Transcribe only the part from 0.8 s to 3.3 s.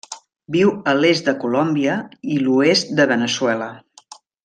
a l'est de Colòmbia i l'oest de